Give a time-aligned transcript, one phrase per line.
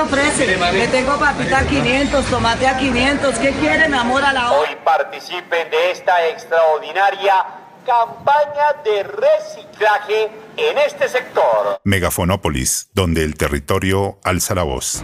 [0.00, 0.56] ofrece?
[0.72, 3.38] Le tengo papita a 500, tomate a 500.
[3.38, 4.70] ¿Qué quiere, mi amor, a la hora?
[4.70, 7.44] Hoy participen de esta extraordinaria
[7.84, 11.80] campaña de reciclaje en este sector.
[11.84, 15.02] Megafonópolis, donde el territorio alza la voz.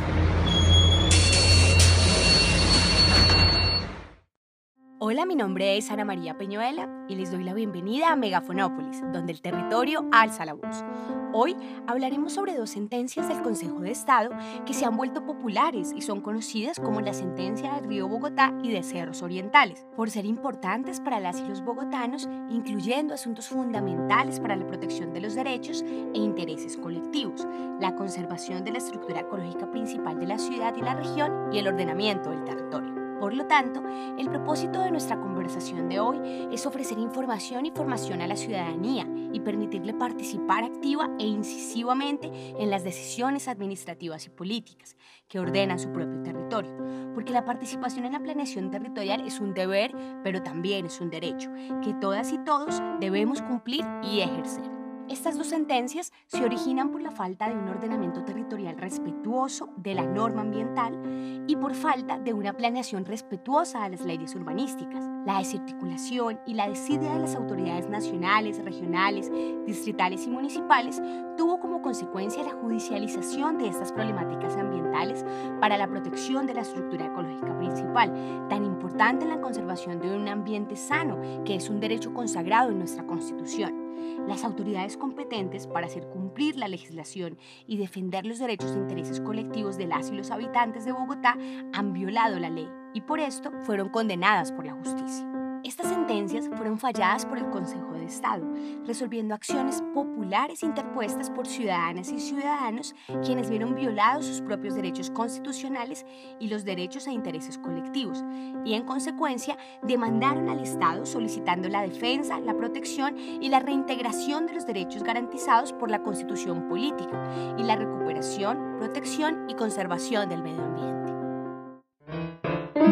[4.98, 9.30] Hola, mi nombre es Ana María Peñuela y les doy la bienvenida a Megafonópolis, donde
[9.30, 10.86] el territorio alza la voz.
[11.34, 11.54] Hoy
[11.86, 14.30] hablaremos sobre dos sentencias del Consejo de Estado
[14.64, 18.70] que se han vuelto populares y son conocidas como la sentencia del Río Bogotá y
[18.70, 24.56] de Cerros Orientales, por ser importantes para las y los bogotanos, incluyendo asuntos fundamentales para
[24.56, 27.46] la protección de los derechos e intereses colectivos,
[27.82, 31.68] la conservación de la estructura ecológica principal de la ciudad y la región y el
[31.68, 33.05] ordenamiento del territorio.
[33.20, 33.82] Por lo tanto,
[34.18, 39.06] el propósito de nuestra conversación de hoy es ofrecer información y formación a la ciudadanía
[39.32, 44.96] y permitirle participar activa e incisivamente en las decisiones administrativas y políticas
[45.28, 46.72] que ordenan su propio territorio,
[47.14, 51.50] porque la participación en la planeación territorial es un deber, pero también es un derecho
[51.82, 54.75] que todas y todos debemos cumplir y ejercer.
[55.08, 60.04] Estas dos sentencias se originan por la falta de un ordenamiento territorial respetuoso de la
[60.04, 65.04] norma ambiental y por falta de una planeación respetuosa a las leyes urbanísticas.
[65.24, 69.30] La desarticulación y la desidia de las autoridades nacionales, regionales,
[69.64, 71.00] distritales y municipales
[71.36, 75.24] tuvo como consecuencia la judicialización de estas problemáticas ambientales
[75.60, 80.26] para la protección de la estructura ecológica principal, tan importante en la conservación de un
[80.26, 83.85] ambiente sano, que es un derecho consagrado en nuestra Constitución.
[84.26, 89.76] Las autoridades competentes para hacer cumplir la legislación y defender los derechos e intereses colectivos
[89.76, 91.36] de las y los habitantes de Bogotá
[91.72, 95.26] han violado la ley y por esto fueron condenadas por la justicia.
[95.64, 98.46] Estas sentencias fueron falladas por el Consejo Estado,
[98.86, 102.94] resolviendo acciones populares interpuestas por ciudadanas y ciudadanos
[103.24, 106.06] quienes vieron violados sus propios derechos constitucionales
[106.40, 108.24] y los derechos e intereses colectivos,
[108.64, 114.54] y en consecuencia demandaron al Estado solicitando la defensa, la protección y la reintegración de
[114.54, 117.22] los derechos garantizados por la Constitución política
[117.58, 120.96] y la recuperación, protección y conservación del medio ambiente.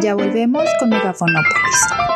[0.00, 2.13] Ya volvemos con Megafonópolis.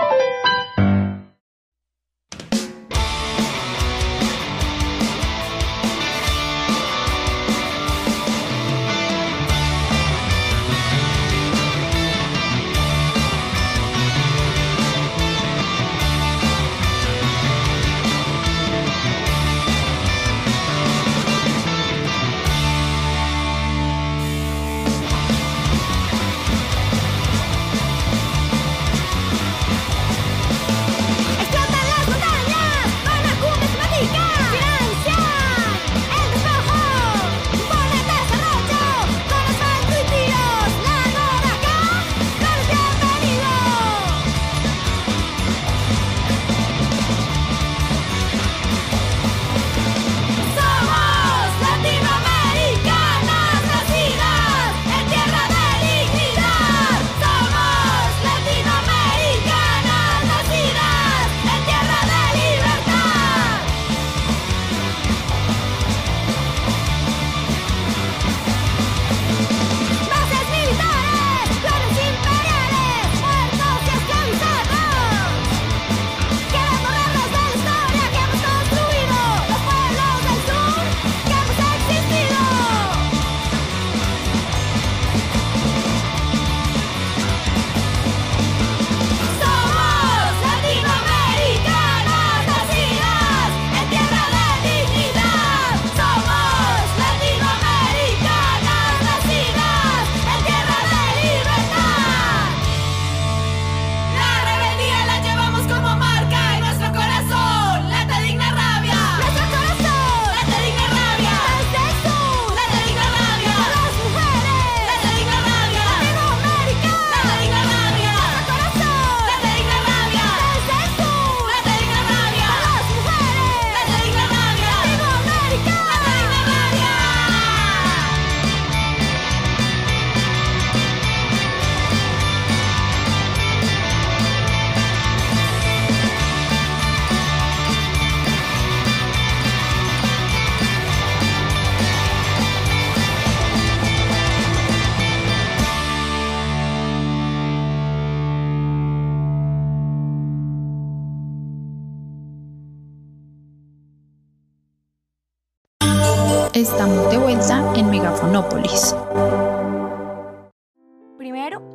[156.54, 158.95] Estamos de vuelta en Megafonópolis.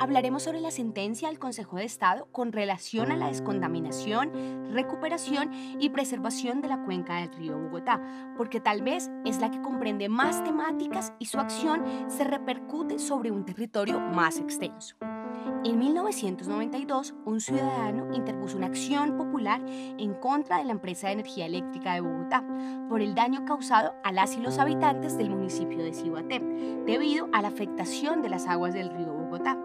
[0.04, 4.31] Hablaremos sobre la sentencia del Consejo de Estado con relación a la descontaminación,
[4.74, 5.50] recuperación
[5.80, 8.02] y preservación de la cuenca del río Bogotá,
[8.38, 13.31] porque tal vez es la que comprende más temáticas y su acción se repercute sobre
[13.31, 14.98] un territorio más extenso.
[15.66, 21.45] En 1992, un ciudadano interpuso una acción popular en contra de la empresa de energía
[21.45, 22.44] eléctrica de Bogotá
[22.90, 26.40] por el daño causado a las y los habitantes del municipio de Cibaté
[26.86, 29.57] debido a la afectación de las aguas del río Bogotá.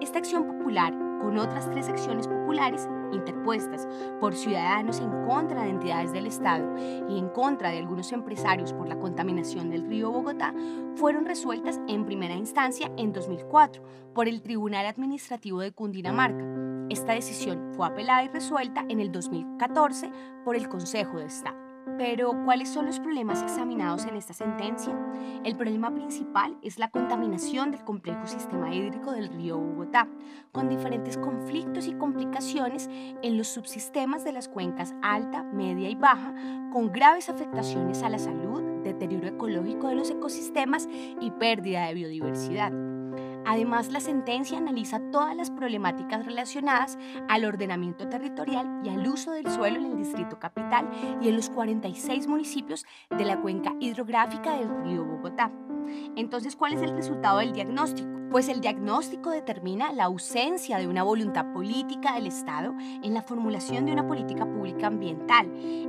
[0.00, 3.88] Esta acción popular, con otras tres acciones populares interpuestas
[4.20, 6.76] por ciudadanos en contra de entidades del Estado
[7.08, 10.54] y en contra de algunos empresarios por la contaminación del río Bogotá,
[10.96, 13.82] fueron resueltas en primera instancia en 2004
[14.14, 16.44] por el Tribunal Administrativo de Cundinamarca.
[16.90, 20.10] Esta decisión fue apelada y resuelta en el 2014
[20.44, 21.63] por el Consejo de Estado.
[21.98, 24.92] Pero, ¿cuáles son los problemas examinados en esta sentencia?
[25.44, 30.08] El problema principal es la contaminación del complejo sistema hídrico del río Bogotá,
[30.50, 36.34] con diferentes conflictos y complicaciones en los subsistemas de las cuencas alta, media y baja,
[36.72, 40.88] con graves afectaciones a la salud, deterioro ecológico de los ecosistemas
[41.20, 42.72] y pérdida de biodiversidad.
[43.46, 46.98] Además, la sentencia analiza todas las problemáticas relacionadas
[47.28, 50.88] al ordenamiento territorial y al uso del suelo en el Distrito Capital
[51.20, 55.50] y en los 46 municipios de la cuenca hidrográfica del río Bogotá.
[56.16, 58.13] Entonces, ¿cuál es el resultado del diagnóstico?
[58.34, 63.86] Pues el diagnóstico determina la ausencia de una voluntad política del Estado en la formulación
[63.86, 65.46] de una política pública ambiental,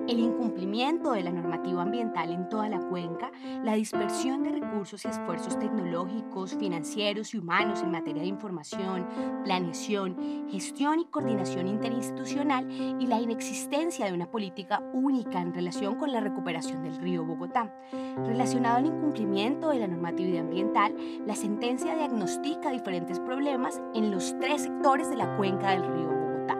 [0.07, 3.31] el incumplimiento de la normativa ambiental en toda la cuenca,
[3.63, 9.07] la dispersión de recursos y esfuerzos tecnológicos, financieros y humanos en materia de información,
[9.43, 12.69] planeación, gestión y coordinación interinstitucional
[12.99, 17.73] y la inexistencia de una política única en relación con la recuperación del río Bogotá.
[18.17, 20.95] Relacionado al incumplimiento de la normatividad ambiental,
[21.25, 21.95] la sentencia
[22.41, 26.57] diagnostica diferentes problemas en los tres sectores de la cuenca del río Bogotá.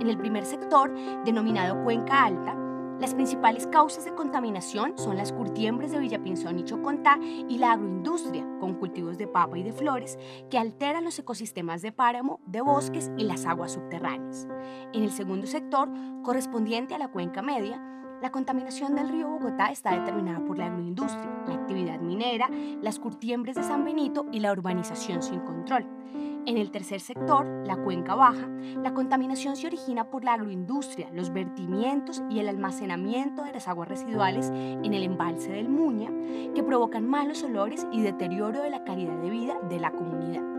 [0.00, 0.92] En el primer sector,
[1.24, 2.54] denominado cuenca alta,
[3.00, 8.46] las principales causas de contaminación son las curtiembres de Villapinzón y Chocontá y la agroindustria,
[8.58, 10.18] con cultivos de papa y de flores,
[10.50, 14.48] que alteran los ecosistemas de páramo, de bosques y las aguas subterráneas.
[14.94, 15.90] En el segundo sector,
[16.22, 17.82] correspondiente a la cuenca media,
[18.22, 22.48] la contaminación del río Bogotá está determinada por la agroindustria, la actividad minera,
[22.80, 25.86] las curtiembres de San Benito y la urbanización sin control.
[26.46, 28.48] En el tercer sector, la cuenca baja,
[28.82, 33.88] la contaminación se origina por la agroindustria, los vertimientos y el almacenamiento de las aguas
[33.88, 36.10] residuales en el embalse del Muña,
[36.54, 40.55] que provocan malos olores y deterioro de la calidad de vida de la comunidad.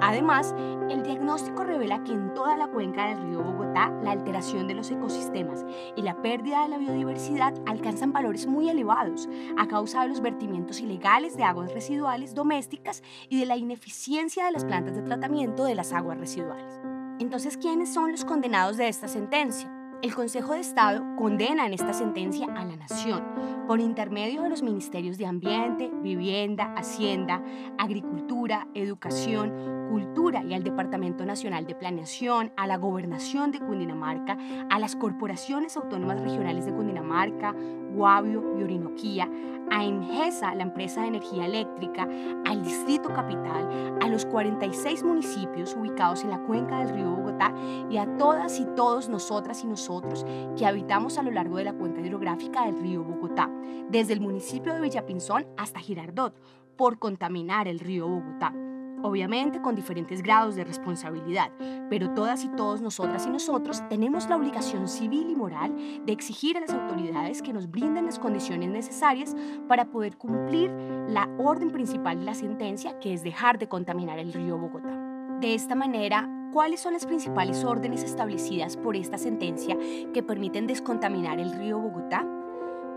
[0.00, 0.54] Además,
[0.88, 4.90] el diagnóstico revela que en toda la cuenca del río Bogotá la alteración de los
[4.90, 5.64] ecosistemas
[5.96, 10.80] y la pérdida de la biodiversidad alcanzan valores muy elevados a causa de los vertimientos
[10.80, 15.74] ilegales de aguas residuales domésticas y de la ineficiencia de las plantas de tratamiento de
[15.74, 16.80] las aguas residuales.
[17.18, 19.79] Entonces, ¿quiénes son los condenados de esta sentencia?
[20.02, 23.22] El Consejo de Estado condena en esta sentencia a la Nación
[23.66, 27.42] por intermedio de los ministerios de Ambiente, Vivienda, Hacienda,
[27.76, 34.38] Agricultura, Educación, Cultura y al Departamento Nacional de Planeación, a la Gobernación de Cundinamarca,
[34.70, 37.54] a las corporaciones autónomas regionales de Cundinamarca,
[37.94, 39.28] Guavio y Orinoquía,
[39.70, 42.08] a Engesa, la empresa de energía eléctrica,
[42.44, 47.54] al Distrito Capital, a los 46 municipios ubicados en la cuenca del río Bogotá
[47.88, 51.72] y a todas y todos nosotras y nosotros que habitamos a lo largo de la
[51.72, 53.50] cuenca hidrográfica del río Bogotá,
[53.88, 56.34] desde el municipio de Villapinzón hasta Girardot,
[56.76, 58.52] por contaminar el río Bogotá
[59.02, 61.50] obviamente con diferentes grados de responsabilidad,
[61.88, 66.56] pero todas y todos nosotras y nosotros tenemos la obligación civil y moral de exigir
[66.56, 69.34] a las autoridades que nos brinden las condiciones necesarias
[69.68, 70.70] para poder cumplir
[71.08, 74.96] la orden principal de la sentencia, que es dejar de contaminar el río Bogotá.
[75.40, 79.76] De esta manera, ¿cuáles son las principales órdenes establecidas por esta sentencia
[80.12, 82.26] que permiten descontaminar el río Bogotá?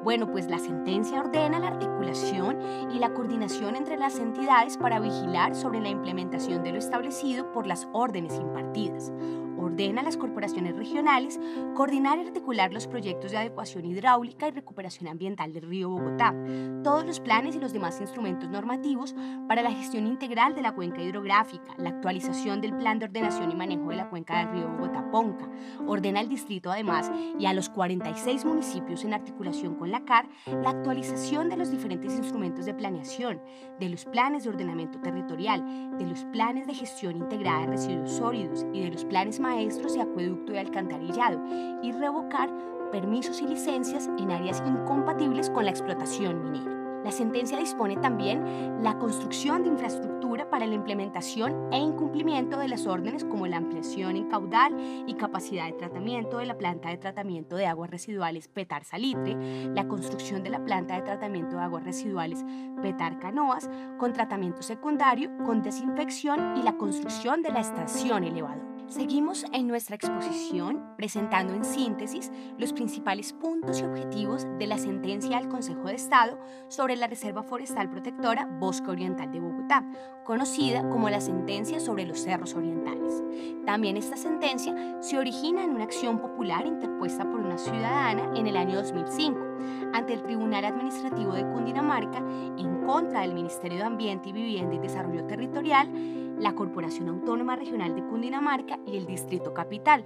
[0.04, 2.58] Bueno, pues la sentencia ordena la articulación
[2.92, 7.66] y la coordinación entre las entidades para vigilar sobre la implementación de lo establecido por
[7.66, 9.14] las órdenes impartidas
[9.58, 11.40] ordena a las corporaciones regionales
[11.76, 16.34] coordinar y articular los proyectos de adecuación hidráulica y recuperación ambiental del río Bogotá,
[16.84, 19.16] todos los planes y los demás instrumentos normativos
[19.48, 23.56] para la gestión integral de la cuenca hidrográfica, la actualización del plan de ordenación y
[23.56, 25.50] manejo de la cuenca del río Bogotá-Ponca.
[25.88, 30.28] Ordena al distrito además y a los 46 municipios en articulación con la CAR
[30.62, 33.42] la actualización de los diferentes instrumentos de planeación,
[33.80, 38.66] de los planes de ordenamiento territorial, de los planes de gestión integrada de residuos sólidos
[38.74, 41.40] y de los planes y acueducto y alcantarillado
[41.82, 42.50] y revocar
[42.92, 46.84] permisos y licencias en áreas incompatibles con la explotación minera.
[47.04, 52.88] La sentencia dispone también la construcción de infraestructura para la implementación e incumplimiento de las
[52.88, 54.74] órdenes como la ampliación en caudal
[55.06, 59.36] y capacidad de tratamiento de la planta de tratamiento de aguas residuales Petar Salitre,
[59.74, 62.46] la construcción de la planta de tratamiento de aguas residuales
[62.82, 68.73] Petar Canoas con tratamiento secundario, con desinfección y la construcción de la estación elevador.
[68.88, 75.38] Seguimos en nuestra exposición presentando en síntesis los principales puntos y objetivos de la sentencia
[75.38, 79.84] del Consejo de Estado sobre la Reserva Forestal Protectora Bosque Oriental de Bogotá,
[80.26, 83.24] conocida como la sentencia sobre los cerros orientales.
[83.66, 88.58] También esta sentencia se origina en una acción popular interpuesta por una ciudadana en el
[88.58, 89.43] año 2005
[89.94, 94.80] ante el Tribunal Administrativo de Cundinamarca en contra del Ministerio de Ambiente y Vivienda y
[94.80, 95.90] Desarrollo Territorial
[96.40, 100.04] la Corporación Autónoma Regional de Cundinamarca y el Distrito Capital,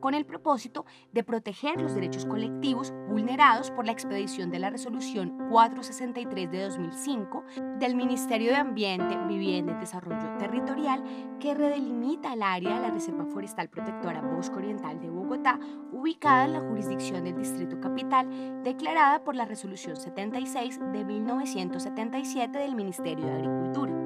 [0.00, 5.48] con el propósito de proteger los derechos colectivos vulnerados por la expedición de la Resolución
[5.50, 7.44] 463 de 2005
[7.78, 11.04] del Ministerio de Ambiente, Vivienda y Desarrollo Territorial
[11.38, 15.58] que redelimita el área de la Reserva Forestal Protectora Bosque Oriental de Bogotá,
[15.92, 22.74] ubicada en la jurisdicción del Distrito Capital, declarada por la Resolución 76 de 1977 del
[22.74, 23.99] Ministerio de Agricultura.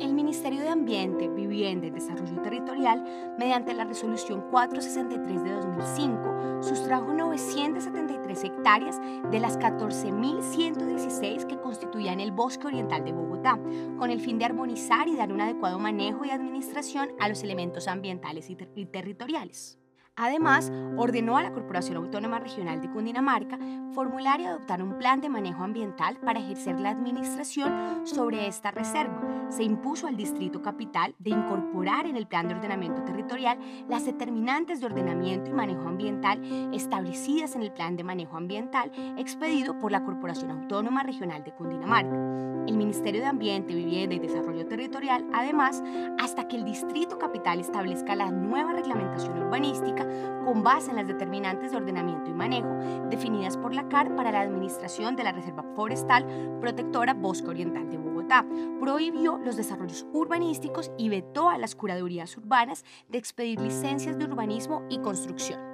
[0.00, 7.12] El Ministerio de Ambiente, Vivienda y Desarrollo Territorial, mediante la Resolución 463 de 2005, sustrajo
[7.12, 8.98] 973 hectáreas
[9.30, 13.58] de las 14.116 que constituían el bosque oriental de Bogotá,
[13.98, 17.86] con el fin de armonizar y dar un adecuado manejo y administración a los elementos
[17.86, 19.79] ambientales y, y territoriales.
[20.20, 23.58] Además, ordenó a la Corporación Autónoma Regional de Cundinamarca
[23.94, 29.18] formular y adoptar un plan de manejo ambiental para ejercer la administración sobre esta reserva.
[29.48, 33.58] Se impuso al Distrito Capital de incorporar en el plan de ordenamiento territorial
[33.88, 36.38] las determinantes de ordenamiento y manejo ambiental
[36.74, 42.40] establecidas en el plan de manejo ambiental expedido por la Corporación Autónoma Regional de Cundinamarca
[42.66, 45.82] el Ministerio de Ambiente, Vivienda y Desarrollo Territorial, además,
[46.18, 50.06] hasta que el Distrito Capital establezca la nueva reglamentación urbanística
[50.44, 52.74] con base en las determinantes de ordenamiento y manejo
[53.08, 56.26] definidas por la CAR para la administración de la Reserva Forestal
[56.60, 58.46] Protectora Bosque Oriental de Bogotá,
[58.80, 64.84] prohibió los desarrollos urbanísticos y vetó a las curadurías urbanas de expedir licencias de urbanismo
[64.88, 65.69] y construcción.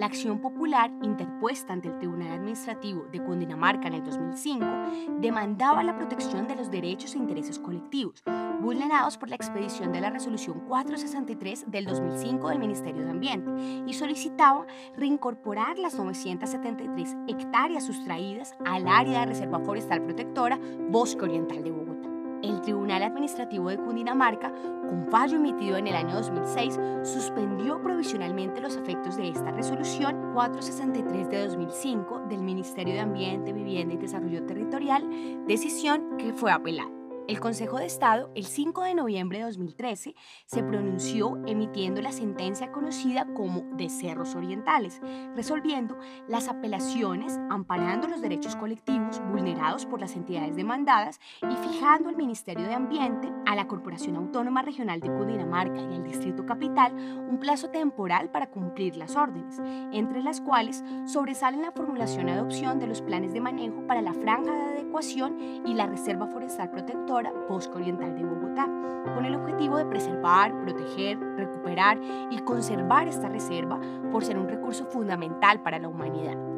[0.00, 4.64] La acción popular interpuesta ante el Tribunal Administrativo de Cundinamarca en el 2005
[5.18, 8.24] demandaba la protección de los derechos e intereses colectivos,
[8.62, 13.50] vulnerados por la expedición de la Resolución 463 del 2005 del Ministerio de Ambiente,
[13.86, 14.66] y solicitaba
[14.96, 22.19] reincorporar las 973 hectáreas sustraídas al área de Reserva Forestal Protectora Bosque Oriental de Bogotá
[22.42, 24.52] el Tribunal Administrativo de Cundinamarca,
[24.88, 31.30] con fallo emitido en el año 2006, suspendió provisionalmente los efectos de esta resolución 463
[31.30, 35.04] de 2005 del Ministerio de Ambiente, Vivienda y Desarrollo Territorial,
[35.46, 36.99] decisión que fue apelada.
[37.30, 42.72] El Consejo de Estado, el 5 de noviembre de 2013, se pronunció emitiendo la sentencia
[42.72, 45.00] conocida como de Cerros Orientales,
[45.36, 45.96] resolviendo
[46.26, 52.66] las apelaciones, amparando los derechos colectivos vulnerados por las entidades demandadas y fijando al Ministerio
[52.66, 56.94] de Ambiente, a la Corporación Autónoma Regional de Cundinamarca y al Distrito Capital
[57.28, 59.60] un plazo temporal para cumplir las órdenes,
[59.92, 64.14] entre las cuales sobresalen la formulación y adopción de los planes de manejo para la
[64.14, 68.66] franja de adecuación y la Reserva Forestal Protectora Bosque Oriental de Bogotá,
[69.16, 71.98] con el objetivo de preservar, proteger, recuperar
[72.30, 73.80] y conservar esta reserva
[74.12, 76.49] por ser un recurso fundamental para la humanidad.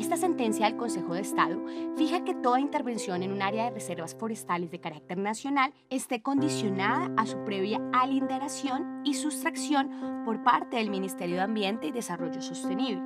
[0.00, 1.62] Esta sentencia del Consejo de Estado
[1.94, 7.12] fija que toda intervención en un área de reservas forestales de carácter nacional esté condicionada
[7.18, 13.02] a su previa alinderación y sustracción por parte del Ministerio de Ambiente y Desarrollo Sostenible.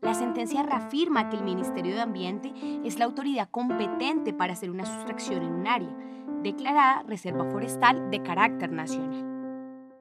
[0.00, 2.52] La sentencia reafirma que el Ministerio de Ambiente
[2.84, 5.96] es la autoridad competente para hacer una sustracción en un área,
[6.42, 9.31] declarada reserva forestal de carácter nacional.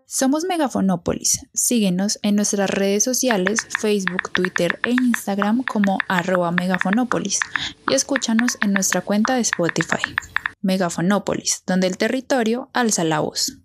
[0.06, 1.48] Somos Megafonópolis.
[1.54, 7.40] Síguenos en nuestras redes sociales, Facebook, Twitter e Instagram como arroba megafonópolis
[7.88, 10.04] y escúchanos en nuestra cuenta de Spotify.
[10.62, 13.61] Megafonópolis, donde el territorio alza la voz.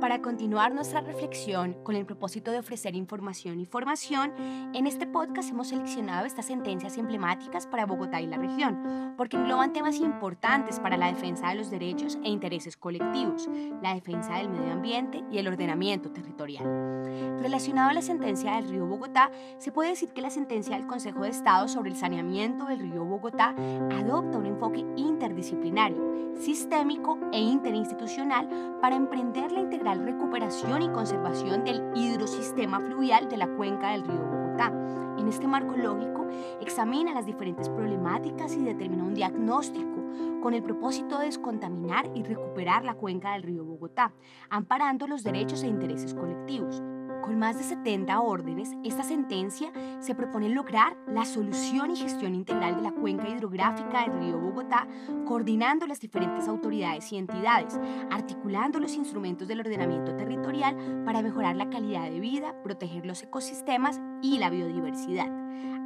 [0.00, 4.32] Para continuar nuestra reflexión con el propósito de ofrecer información y formación,
[4.72, 9.72] en este podcast hemos seleccionado estas sentencias emblemáticas para Bogotá y la región, porque engloban
[9.72, 13.48] temas importantes para la defensa de los derechos e intereses colectivos,
[13.82, 16.64] la defensa del medio ambiente y el ordenamiento territorial.
[17.40, 21.22] Relacionado a la sentencia del río Bogotá, se puede decir que la sentencia del Consejo
[21.22, 23.52] de Estado sobre el saneamiento del río Bogotá
[23.90, 31.82] adopta un enfoque interdisciplinario, sistémico e interinstitucional para emprender la integración recuperación y conservación del
[31.94, 34.24] hidrosistema fluvial de la cuenca del río.
[34.26, 34.72] Bogotá.
[35.18, 36.26] En este marco lógico,
[36.60, 40.04] examina las diferentes problemáticas y determina un diagnóstico
[40.42, 44.12] con el propósito de descontaminar y recuperar la cuenca del río Bogotá,
[44.48, 46.82] amparando los derechos e intereses colectivos.
[47.28, 49.70] Con más de 70 órdenes, esta sentencia
[50.00, 54.88] se propone lograr la solución y gestión integral de la cuenca hidrográfica del río Bogotá,
[55.26, 57.78] coordinando las diferentes autoridades y entidades,
[58.10, 64.00] articulando los instrumentos del ordenamiento territorial para mejorar la calidad de vida, proteger los ecosistemas
[64.22, 65.30] y la biodiversidad.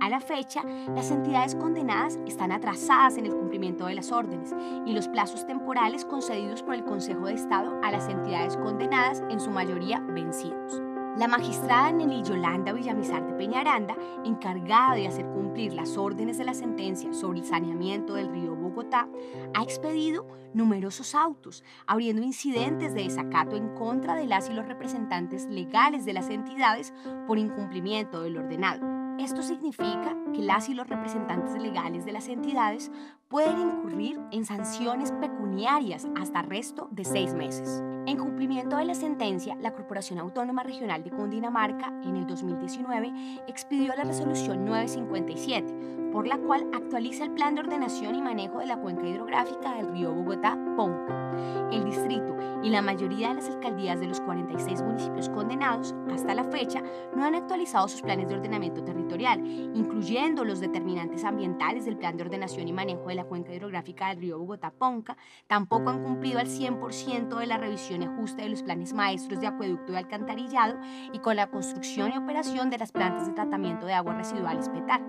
[0.01, 0.63] A la fecha,
[0.95, 4.55] las entidades condenadas están atrasadas en el cumplimiento de las órdenes
[4.87, 9.41] y los plazos temporales concedidos por el Consejo de Estado a las entidades condenadas en
[9.41, 10.92] su mayoría vencidos.
[11.19, 16.55] La magistrada Nelly Yolanda Villamizar de Peñaranda, encargada de hacer cumplir las órdenes de la
[16.55, 19.07] sentencia sobre el saneamiento del río Bogotá,
[19.53, 25.45] ha expedido numerosos autos, abriendo incidentes de desacato en contra de las y los representantes
[25.47, 26.95] legales de las entidades
[27.27, 29.02] por incumplimiento del ordenado.
[29.19, 32.91] Esto significa que las y los representantes legales de las entidades
[33.29, 37.83] pueden incurrir en sanciones pecuniarias hasta arresto de seis meses.
[38.07, 43.13] En cumplimiento de la sentencia, la Corporación Autónoma Regional de Cundinamarca en el 2019
[43.47, 48.67] expidió la resolución 957, por la cual actualiza el plan de ordenación y manejo de
[48.67, 51.71] la cuenca hidrográfica del río Bogotá, Ponca.
[51.73, 56.45] El distrito y la mayoría de las alcaldías de los 46 municipios condenados hasta la
[56.45, 56.83] fecha
[57.17, 59.41] no han actualizado sus planes de ordenamiento territorial,
[59.75, 64.21] incluyendo los determinantes ambientales del plan de ordenación y manejo de la cuenca hidrográfica del
[64.21, 65.17] río Bogotá-Ponca,
[65.47, 69.47] tampoco han cumplido al 100% de la revisión y ajuste de los planes maestros de
[69.47, 70.79] acueducto y alcantarillado
[71.13, 75.01] y con la construcción y operación de las plantas de tratamiento de aguas residuales PETAR.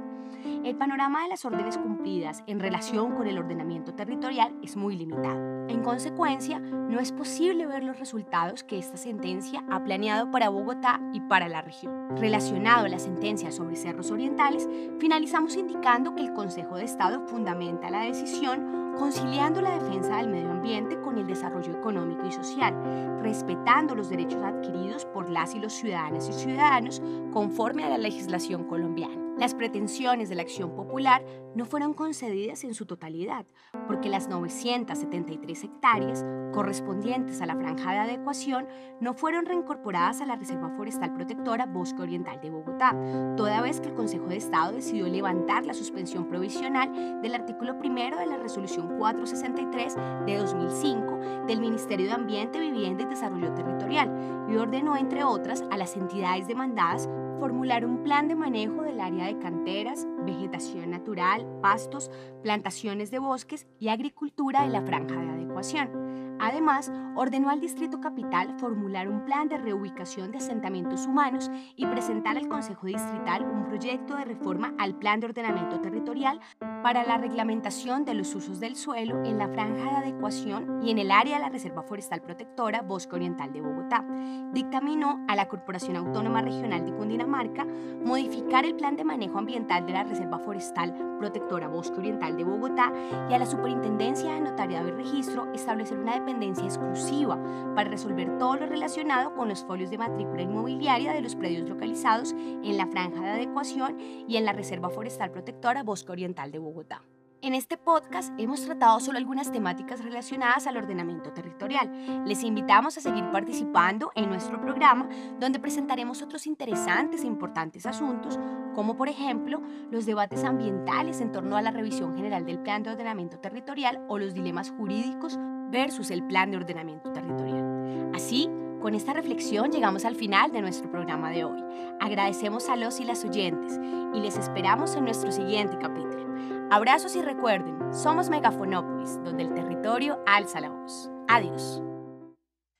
[0.63, 5.67] El panorama de las órdenes cumplidas en relación con el ordenamiento territorial es muy limitado.
[5.67, 11.01] En consecuencia, no es posible ver los resultados que esta sentencia ha planeado para Bogotá
[11.12, 12.15] y para la región.
[12.15, 17.89] Relacionado a la sentencia sobre cerros orientales, finalizamos indicando que el Consejo de Estado fundamenta
[17.89, 22.73] la decisión conciliando la defensa del medio ambiente con el desarrollo económico y social,
[23.21, 27.01] respetando los derechos adquiridos por las y los ciudadanas y ciudadanos
[27.32, 29.21] conforme a la legislación colombiana.
[29.38, 31.25] Las pretensiones de la acción popular
[31.56, 33.45] no fueron concedidas en su totalidad,
[33.88, 36.23] porque las 973 hectáreas
[36.54, 38.68] correspondientes a la franja de adecuación
[39.02, 42.96] no fueron reincorporadas a la Reserva Forestal Protectora Bosque Oriental de Bogotá,
[43.36, 48.18] toda vez que el Consejo de Estado decidió levantar la suspensión provisional del artículo primero
[48.18, 54.56] de la Resolución 463 de 2005 del Ministerio de Ambiente, Vivienda y Desarrollo Territorial y
[54.56, 59.38] ordenó, entre otras, a las entidades demandadas formular un plan de manejo del área de
[59.38, 62.10] canteras, vegetación natural, pastos,
[62.42, 66.03] plantaciones de bosques y agricultura en la franja de adecuación.
[66.43, 72.38] Además, ordenó al Distrito Capital formular un plan de reubicación de asentamientos humanos y presentar
[72.38, 76.41] al Consejo Distrital un proyecto de reforma al Plan de Ordenamiento Territorial
[76.84, 80.97] para la reglamentación de los usos del suelo en la franja de adecuación y en
[80.97, 84.06] el área de la Reserva Forestal Protectora Bosque Oriental de Bogotá.
[84.51, 87.65] Dictaminó a la Corporación Autónoma Regional de Cundinamarca
[88.03, 92.91] modificar el plan de manejo ambiental de la Reserva Forestal Protectora Bosque Oriental de Bogotá
[93.29, 97.38] y a la Superintendencia de Notariado y Registro establecer una dependencia exclusiva
[97.76, 102.34] para resolver todo lo relacionado con los folios de matrícula inmobiliaria de los predios localizados
[102.34, 107.02] en la franja de adecuación y en la Reserva Forestal Protectora Bosque Oriental de Bogotá.
[107.41, 112.24] En este podcast hemos tratado solo algunas temáticas relacionadas al ordenamiento territorial.
[112.26, 115.10] Les invitamos a seguir participando en nuestro programa,
[115.41, 118.39] donde presentaremos otros interesantes e importantes asuntos,
[118.74, 122.91] como por ejemplo los debates ambientales en torno a la revisión general del Plan de
[122.91, 125.38] Ordenamiento Territorial o los dilemas jurídicos
[125.74, 128.12] versus el Plan de Ordenamiento Territorial.
[128.14, 128.48] Así,
[128.80, 131.60] con esta reflexión llegamos al final de nuestro programa de hoy.
[132.00, 133.80] Agradecemos a los y las oyentes
[134.14, 136.24] y les esperamos en nuestro siguiente capítulo.
[136.72, 141.10] Abrazos y recuerden, somos Megafonópolis, donde el territorio alza la voz.
[141.28, 141.82] Adiós.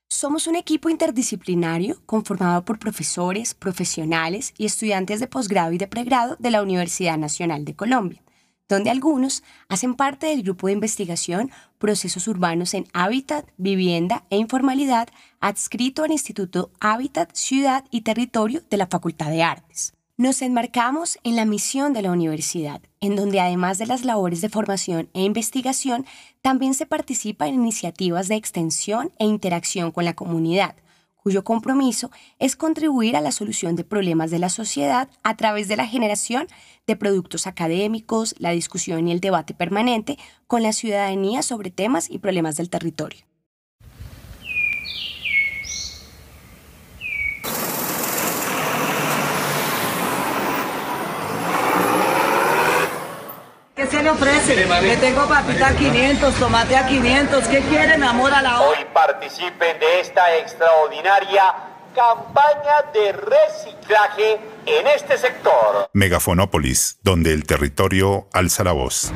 [0.08, 6.36] Somos un equipo interdisciplinario conformado por profesores, profesionales y estudiantes de posgrado y de pregrado
[6.38, 8.23] de la Universidad Nacional de Colombia
[8.68, 15.08] donde algunos hacen parte del grupo de investigación Procesos Urbanos en Hábitat, Vivienda e Informalidad,
[15.40, 19.92] adscrito al Instituto Hábitat, Ciudad y Territorio de la Facultad de Artes.
[20.16, 24.48] Nos enmarcamos en la misión de la universidad, en donde además de las labores de
[24.48, 26.06] formación e investigación,
[26.40, 30.76] también se participa en iniciativas de extensión e interacción con la comunidad,
[31.24, 35.76] cuyo compromiso es contribuir a la solución de problemas de la sociedad a través de
[35.76, 36.46] la generación
[36.86, 42.18] de productos académicos, la discusión y el debate permanente con la ciudadanía sobre temas y
[42.18, 43.24] problemas del territorio.
[54.04, 54.54] Le ofrece?
[54.82, 57.48] Le tengo papita a 500, tomate a 500.
[57.48, 58.78] ¿Qué quiere, mi amor, a la hora?
[58.78, 61.42] Hoy participen de esta extraordinaria
[61.94, 65.88] campaña de reciclaje en este sector.
[65.92, 69.12] Megafonópolis, donde el territorio alza la voz.